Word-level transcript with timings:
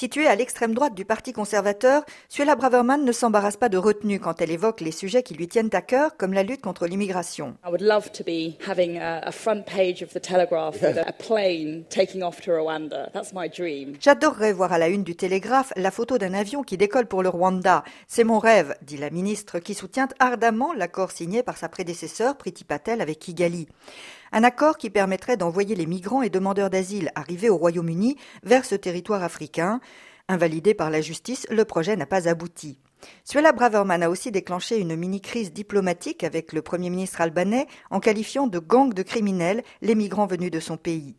Située 0.00 0.28
à 0.28 0.34
l'extrême 0.34 0.72
droite 0.72 0.94
du 0.94 1.04
Parti 1.04 1.34
conservateur, 1.34 2.06
Suella 2.30 2.56
Braverman 2.56 3.04
ne 3.04 3.12
s'embarrasse 3.12 3.58
pas 3.58 3.68
de 3.68 3.76
retenue 3.76 4.18
quand 4.18 4.40
elle 4.40 4.50
évoque 4.50 4.80
les 4.80 4.92
sujets 4.92 5.22
qui 5.22 5.34
lui 5.34 5.46
tiennent 5.46 5.68
à 5.74 5.82
cœur, 5.82 6.16
comme 6.16 6.32
la 6.32 6.42
lutte 6.42 6.62
contre 6.62 6.86
l'immigration. 6.86 7.54
J'adorerais 14.00 14.52
voir 14.54 14.72
à 14.72 14.78
la 14.78 14.88
une 14.88 15.04
du 15.04 15.16
Télégraphe 15.16 15.74
la 15.76 15.90
photo 15.90 16.16
d'un 16.16 16.32
avion 16.32 16.62
qui 16.62 16.78
décolle 16.78 17.04
pour 17.04 17.22
le 17.22 17.28
Rwanda. 17.28 17.84
C'est 18.08 18.24
mon 18.24 18.38
rêve, 18.38 18.74
dit 18.80 18.96
la 18.96 19.10
ministre 19.10 19.58
qui 19.58 19.74
soutient 19.74 20.08
ardemment 20.18 20.72
l'accord 20.72 21.10
signé 21.10 21.42
par 21.42 21.58
sa 21.58 21.68
prédécesseur 21.68 22.38
Priti 22.38 22.64
Patel 22.64 23.02
avec 23.02 23.18
Kigali. 23.18 23.68
Un 24.32 24.44
accord 24.44 24.78
qui 24.78 24.90
permettrait 24.90 25.36
d'envoyer 25.36 25.74
les 25.74 25.86
migrants 25.86 26.22
et 26.22 26.30
demandeurs 26.30 26.70
d'asile 26.70 27.10
arrivés 27.16 27.50
au 27.50 27.56
Royaume-Uni 27.56 28.16
vers 28.44 28.64
ce 28.64 28.76
territoire 28.76 29.24
africain. 29.24 29.80
Invalidé 30.30 30.74
par 30.74 30.90
la 30.90 31.00
justice, 31.00 31.44
le 31.50 31.64
projet 31.64 31.96
n'a 31.96 32.06
pas 32.06 32.28
abouti. 32.28 32.78
Suella 33.24 33.50
Braverman 33.50 34.04
a 34.04 34.08
aussi 34.08 34.30
déclenché 34.30 34.78
une 34.78 34.94
mini-crise 34.94 35.52
diplomatique 35.52 36.22
avec 36.22 36.52
le 36.52 36.62
Premier 36.62 36.88
ministre 36.88 37.20
albanais 37.20 37.66
en 37.90 37.98
qualifiant 37.98 38.46
de 38.46 38.60
gang 38.60 38.94
de 38.94 39.02
criminels 39.02 39.64
les 39.82 39.96
migrants 39.96 40.28
venus 40.28 40.52
de 40.52 40.60
son 40.60 40.76
pays. 40.76 41.16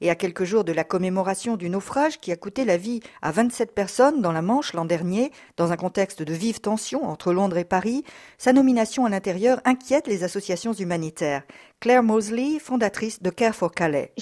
Et 0.00 0.10
à 0.10 0.14
quelques 0.14 0.44
jours 0.44 0.62
de 0.62 0.70
la 0.70 0.84
commémoration 0.84 1.56
du 1.56 1.70
naufrage 1.70 2.20
qui 2.20 2.30
a 2.30 2.36
coûté 2.36 2.64
la 2.64 2.76
vie 2.76 3.00
à 3.20 3.32
27 3.32 3.74
personnes 3.74 4.22
dans 4.22 4.30
la 4.30 4.42
Manche 4.42 4.74
l'an 4.74 4.84
dernier, 4.84 5.32
dans 5.56 5.72
un 5.72 5.76
contexte 5.76 6.22
de 6.22 6.32
vive 6.32 6.60
tension 6.60 7.02
entre 7.02 7.32
Londres 7.32 7.58
et 7.58 7.64
Paris, 7.64 8.04
sa 8.38 8.52
nomination 8.52 9.06
à 9.06 9.08
l'intérieur 9.08 9.60
inquiète 9.64 10.06
les 10.06 10.22
associations 10.22 10.72
humanitaires. 10.72 11.42
Claire 11.82 12.04
Mosley, 12.04 12.60
fondatrice 12.60 13.20
de 13.24 13.30
Care 13.30 13.56
for 13.56 13.72
Calais. 13.72 14.12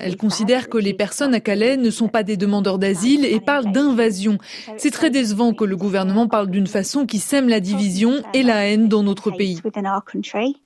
Elle 0.00 0.18
considère 0.18 0.68
que 0.68 0.76
les 0.76 0.92
personnes 0.92 1.32
à 1.32 1.40
Calais 1.40 1.78
ne 1.78 1.88
sont 1.88 2.08
pas 2.08 2.22
des 2.22 2.36
demandeurs 2.36 2.78
d'asile 2.78 3.24
et 3.24 3.40
parle 3.40 3.72
d'invasion. 3.72 4.36
C'est 4.76 4.90
très 4.90 5.08
décevant 5.08 5.54
que 5.54 5.64
le 5.64 5.78
gouvernement 5.78 6.28
parle 6.28 6.50
d'une 6.50 6.66
façon 6.66 7.06
qui 7.06 7.18
sème 7.18 7.48
la 7.48 7.60
division 7.60 8.22
et 8.34 8.42
la 8.42 8.66
haine 8.66 8.86
dans 8.86 9.02
notre 9.02 9.30
pays. 9.30 9.62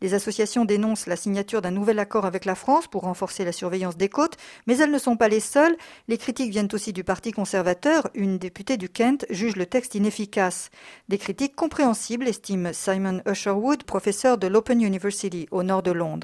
Les 0.03 0.15
associations 0.15 0.65
dénoncent 0.65 1.07
la 1.07 1.15
signature 1.15 1.63
d'un 1.63 1.71
nouvel 1.71 2.01
accord 2.01 2.25
avec 2.25 2.47
la 2.47 2.57
France 2.57 2.89
pour 2.89 3.03
renforcer 3.03 3.45
la 3.45 3.53
surveillance 3.53 3.97
des 3.97 4.09
côtes, 4.09 4.37
mais 4.67 4.77
elles 4.79 4.91
ne 4.91 4.99
sont 4.99 5.17
pas 5.17 5.29
les 5.29 5.39
seules. 5.39 5.77
Les 6.09 6.19
critiques 6.19 6.51
viennent 6.51 6.67
aussi 6.73 6.93
du 6.93 7.05
Parti 7.05 7.31
conservateur. 7.31 8.09
Une 8.15 8.39
députée 8.39 8.77
du 8.77 8.89
Kent 8.89 9.25
juge 9.31 9.55
le 9.55 9.67
texte 9.67 9.95
inefficace. 9.95 10.71
Des 11.09 11.19
critiques 11.19 11.55
compréhensibles, 11.55 12.27
estime 12.27 12.73
Simon 12.73 13.21
Usherwood, 13.25 13.85
professeur 13.85 14.37
de 14.37 14.49
l'Open 14.49 14.83
University 14.83 15.47
au 15.53 15.63
nord 15.63 15.85
de 15.85 15.93
Londres. 15.93 16.24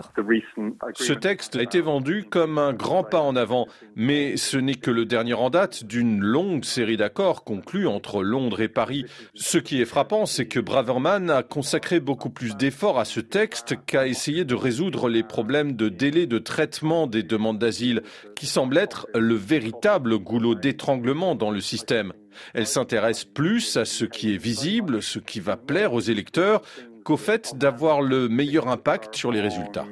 Ce 0.94 1.12
texte 1.12 1.56
a 1.56 1.62
été 1.62 1.80
vendu 1.80 2.24
comme 2.28 2.58
un 2.58 2.72
grand 2.72 3.04
pas 3.04 3.20
en 3.20 3.36
avant, 3.36 3.66
mais 3.96 4.36
ce 4.36 4.56
n'est 4.56 4.74
que 4.74 4.90
le 4.90 5.04
dernier 5.04 5.34
en 5.34 5.50
date 5.50 5.84
d'une 5.84 6.20
longue 6.20 6.64
série 6.64 6.96
d'accords 6.96 7.44
conclus 7.44 7.86
entre 7.86 8.22
Londres 8.22 8.60
et 8.60 8.68
Paris. 8.68 9.04
Ce 9.34 9.58
qui 9.58 9.80
est 9.80 9.86
frappant, 9.86 10.26
c'est 10.26 10.46
que 10.46 10.60
Braverman 10.60 11.30
a 11.30 11.42
consacré 11.42 12.00
beaucoup 12.00 12.30
plus 12.30 12.56
d'efforts 12.56 12.98
à 12.98 13.04
ce 13.04 13.20
texte 13.20 13.76
qu'à 13.86 14.06
essayer 14.06 14.44
de 14.44 14.54
résoudre 14.54 15.08
les 15.08 15.22
problèmes 15.22 15.76
de 15.76 15.88
délai 15.88 16.26
de 16.26 16.38
traitement 16.38 17.06
des 17.06 17.22
demandes 17.22 17.58
d'asile, 17.58 18.02
qui 18.36 18.46
semble 18.46 18.78
être 18.78 19.06
le 19.14 19.34
véritable 19.34 20.18
goulot 20.18 20.54
d'étranglement 20.54 21.34
dans 21.34 21.50
le 21.50 21.60
système. 21.60 22.12
Elle 22.54 22.66
s'intéresse 22.66 23.24
plus 23.24 23.76
à 23.76 23.84
ce 23.84 24.04
qui 24.04 24.34
est 24.34 24.38
visible, 24.38 25.02
ce 25.02 25.18
qui 25.18 25.40
va 25.40 25.56
plaire 25.56 25.92
aux 25.92 26.00
électeurs, 26.00 26.62
qu'au 27.04 27.16
fait 27.16 27.56
d'avoir 27.56 28.02
le 28.02 28.28
meilleur 28.28 28.68
impact 28.68 29.14
sur 29.14 29.32
les 29.32 29.40
résultats. 29.40 29.86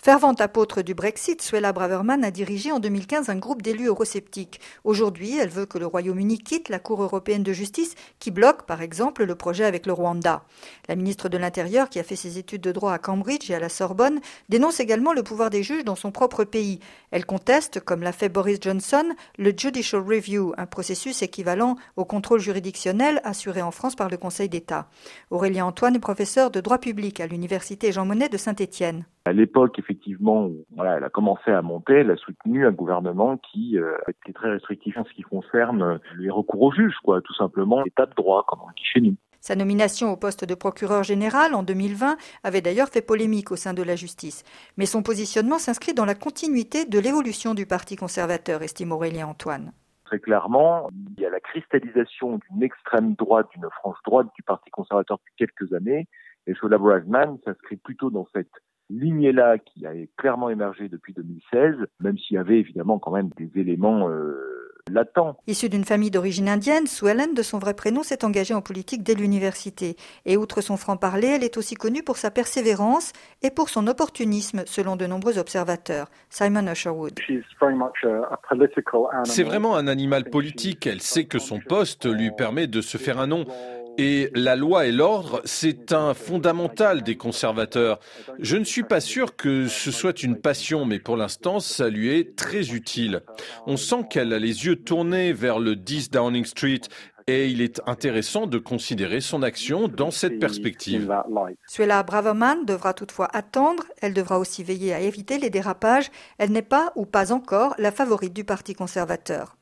Fervente 0.00 0.40
apôtre 0.40 0.82
du 0.82 0.94
Brexit, 0.94 1.42
Suella 1.42 1.72
Braverman 1.72 2.24
a 2.24 2.30
dirigé 2.30 2.72
en 2.72 2.78
2015 2.78 3.28
un 3.28 3.36
groupe 3.36 3.62
d'élus 3.62 3.86
eurosceptiques. 3.86 4.60
Aujourd'hui, 4.84 5.38
elle 5.38 5.48
veut 5.48 5.66
que 5.66 5.78
le 5.78 5.86
Royaume-Uni 5.86 6.38
quitte 6.38 6.68
la 6.68 6.78
Cour 6.78 7.02
européenne 7.02 7.42
de 7.42 7.52
justice 7.52 7.94
qui 8.18 8.30
bloque, 8.30 8.64
par 8.64 8.80
exemple, 8.82 9.24
le 9.24 9.34
projet 9.34 9.64
avec 9.64 9.86
le 9.86 9.92
Rwanda. 9.92 10.44
La 10.88 10.96
ministre 10.96 11.28
de 11.28 11.38
l'Intérieur, 11.38 11.88
qui 11.88 11.98
a 11.98 12.04
fait 12.04 12.16
ses 12.16 12.38
études 12.38 12.62
de 12.62 12.72
droit 12.72 12.92
à 12.92 12.98
Cambridge 12.98 13.50
et 13.50 13.54
à 13.54 13.60
la 13.60 13.68
Sorbonne, 13.68 14.20
dénonce 14.48 14.80
également 14.80 15.12
le 15.12 15.22
pouvoir 15.22 15.50
des 15.50 15.62
juges 15.62 15.84
dans 15.84 15.96
son 15.96 16.10
propre 16.10 16.44
pays. 16.44 16.80
Elle 17.10 17.26
conteste, 17.26 17.80
comme 17.80 18.02
l'a 18.02 18.12
fait 18.12 18.28
Boris 18.28 18.58
Johnson, 18.60 19.04
le 19.38 19.52
Judicial 19.56 20.02
Review, 20.02 20.54
un 20.56 20.66
processus 20.66 21.22
équivalent 21.22 21.76
au 21.96 22.04
contrôle 22.04 22.40
juridictionnel 22.40 23.20
assuré 23.24 23.62
en 23.62 23.70
France 23.70 23.96
par 23.96 24.08
le 24.08 24.16
Conseil 24.16 24.48
d'État. 24.48 24.88
Aurélien 25.30 25.66
Antoine 25.66 25.94
est 25.94 26.00
professeur 26.00 26.50
de 26.50 26.60
droit 26.60 26.78
public 26.78 27.20
à 27.20 27.26
l'Université 27.26 27.92
Jean 27.92 28.06
Monnet 28.06 28.30
de 28.30 28.38
Saint-Étienne. 28.38 29.04
À 29.26 29.32
l'époque, 29.32 29.78
effectivement, 29.78 30.48
voilà, 30.74 30.96
elle 30.96 31.04
a 31.04 31.10
commencé 31.10 31.50
à 31.50 31.60
monter, 31.60 31.94
elle 31.94 32.10
a 32.10 32.16
soutenu 32.16 32.66
un 32.66 32.72
gouvernement 32.72 33.36
qui 33.36 33.78
euh, 33.78 33.92
était 34.08 34.32
très 34.32 34.50
restrictif 34.50 34.96
en 34.96 35.04
ce 35.04 35.12
qui 35.12 35.22
concerne 35.22 36.00
les 36.18 36.30
recours 36.30 36.62
aux 36.62 36.72
juges, 36.72 36.96
quoi, 37.04 37.20
tout 37.20 37.34
simplement 37.34 37.82
l'état 37.82 38.06
de 38.06 38.14
droit, 38.14 38.44
comme 38.48 38.60
on 38.62 38.70
dit 38.70 38.84
chez 38.84 39.00
nous. 39.00 39.16
Sa 39.40 39.54
nomination 39.54 40.10
au 40.10 40.16
poste 40.16 40.44
de 40.44 40.54
procureur 40.54 41.04
général 41.04 41.54
en 41.54 41.62
2020 41.62 42.16
avait 42.42 42.60
d'ailleurs 42.60 42.88
fait 42.88 43.02
polémique 43.02 43.52
au 43.52 43.56
sein 43.56 43.74
de 43.74 43.82
la 43.82 43.96
justice. 43.96 44.44
Mais 44.76 44.86
son 44.86 45.02
positionnement 45.02 45.58
s'inscrit 45.58 45.94
dans 45.94 46.04
la 46.04 46.14
continuité 46.14 46.86
de 46.86 46.98
l'évolution 46.98 47.54
du 47.54 47.66
Parti 47.66 47.96
conservateur, 47.96 48.62
estime 48.62 48.92
Aurélien 48.92 49.26
Antoine. 49.26 49.72
Très 50.08 50.20
clairement, 50.20 50.88
il 51.18 51.22
y 51.22 51.26
a 51.26 51.30
la 51.30 51.38
cristallisation 51.38 52.38
d'une 52.38 52.62
extrême 52.62 53.14
droite, 53.14 53.46
d'une 53.54 53.68
frange 53.78 53.98
droite 54.06 54.28
du 54.34 54.42
Parti 54.42 54.70
conservateur 54.70 55.18
depuis 55.18 55.34
quelques 55.36 55.74
années, 55.74 56.08
et 56.46 56.54
Shola 56.54 56.78
Brasman 56.78 57.36
s'inscrit 57.44 57.76
plutôt 57.76 58.08
dans 58.08 58.26
cette 58.34 58.50
lignée-là 58.88 59.58
qui 59.58 59.84
a 59.84 59.92
clairement 60.16 60.48
émergé 60.48 60.88
depuis 60.88 61.12
2016, 61.12 61.74
même 62.00 62.16
s'il 62.16 62.36
y 62.36 62.38
avait 62.38 62.58
évidemment 62.58 62.98
quand 62.98 63.10
même 63.10 63.28
des 63.36 63.50
éléments 63.60 64.08
euh, 64.08 64.57
latents. 64.88 65.36
Issue 65.46 65.68
d'une 65.68 65.84
famille 65.84 66.10
d'origine 66.10 66.48
indienne, 66.48 66.86
Sue 66.86 67.06
Ellen, 67.06 67.34
de 67.34 67.42
son 67.42 67.58
vrai 67.58 67.74
prénom, 67.74 68.02
s'est 68.02 68.24
engagée 68.24 68.54
en 68.54 68.60
politique 68.60 69.02
dès 69.02 69.14
l'université. 69.14 69.96
Et 70.26 70.36
outre 70.36 70.60
son 70.60 70.76
franc-parler, 70.76 71.28
elle 71.28 71.44
est 71.44 71.56
aussi 71.56 71.74
connue 71.74 72.02
pour 72.02 72.16
sa 72.16 72.30
persévérance 72.30 73.12
et 73.42 73.50
pour 73.50 73.68
son 73.68 73.86
opportunisme, 73.86 74.62
selon 74.66 74.96
de 74.96 75.06
nombreux 75.06 75.38
observateurs. 75.38 76.08
Simon 76.30 76.66
Usherwood. 76.66 77.18
C'est 79.24 79.42
vraiment 79.42 79.76
un 79.76 79.86
animal 79.86 80.24
politique. 80.24 80.86
Elle 80.86 81.00
sait 81.00 81.24
que 81.24 81.38
son 81.38 81.60
poste 81.60 82.06
lui 82.06 82.30
permet 82.30 82.66
de 82.66 82.80
se 82.80 82.98
faire 82.98 83.18
un 83.18 83.26
nom. 83.26 83.44
Et 84.00 84.30
la 84.32 84.54
loi 84.54 84.86
et 84.86 84.92
l'ordre, 84.92 85.42
c'est 85.44 85.92
un 85.92 86.14
fondamental 86.14 87.02
des 87.02 87.16
conservateurs. 87.16 87.98
Je 88.38 88.56
ne 88.56 88.62
suis 88.62 88.84
pas 88.84 89.00
sûr 89.00 89.34
que 89.34 89.66
ce 89.66 89.90
soit 89.90 90.22
une 90.22 90.36
passion, 90.36 90.84
mais 90.84 91.00
pour 91.00 91.16
l'instant, 91.16 91.58
ça 91.58 91.88
lui 91.88 92.16
est 92.16 92.36
très 92.36 92.70
utile. 92.70 93.22
On 93.66 93.76
sent 93.76 94.06
qu'elle 94.08 94.32
a 94.32 94.38
les 94.38 94.66
yeux 94.66 94.76
tournés 94.76 95.32
vers 95.32 95.58
le 95.58 95.74
10 95.74 96.10
Downing 96.10 96.44
Street 96.44 96.82
et 97.26 97.48
il 97.48 97.60
est 97.60 97.82
intéressant 97.86 98.46
de 98.46 98.58
considérer 98.58 99.20
son 99.20 99.42
action 99.42 99.88
dans 99.88 100.12
cette 100.12 100.38
perspective. 100.38 101.12
Suella 101.66 102.02
Braverman 102.04 102.64
devra 102.64 102.94
toutefois 102.94 103.28
attendre, 103.32 103.82
elle 104.00 104.14
devra 104.14 104.38
aussi 104.38 104.62
veiller 104.62 104.94
à 104.94 105.00
éviter 105.00 105.38
les 105.38 105.50
dérapages, 105.50 106.10
elle 106.38 106.52
n'est 106.52 106.62
pas 106.62 106.92
ou 106.94 107.04
pas 107.04 107.32
encore 107.32 107.74
la 107.78 107.90
favorite 107.90 108.32
du 108.32 108.44
Parti 108.44 108.74
conservateur. 108.74 109.56